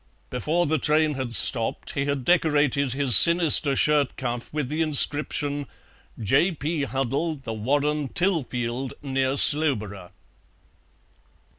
Before 0.31 0.65
the 0.65 0.79
train 0.79 1.13
had 1.13 1.31
stopped 1.31 1.91
he 1.93 2.05
had 2.05 2.25
decorated 2.25 2.93
his 2.93 3.15
sinister 3.15 3.75
shirt 3.75 4.17
cuff 4.17 4.51
with 4.51 4.67
the 4.67 4.81
inscription, 4.81 5.67
"J. 6.19 6.51
P. 6.53 6.85
Huddle, 6.85 7.35
The 7.35 7.53
Warren, 7.53 8.07
Tilfield, 8.09 8.93
near 9.03 9.37
Slowborough." 9.37 10.09